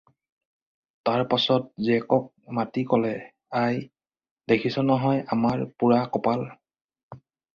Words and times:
তাৰ 1.07 1.23
পাচত 1.33 1.67
জীয়েকক 1.87 2.55
মাতি 2.59 2.85
ক'লে- 2.93 3.13
"আই! 3.61 3.77
দেখিছ 4.53 4.73
নহয় 4.77 5.23
আমাৰ 5.37 5.67
পোৰা 5.83 6.01
কপাল।" 6.17 6.45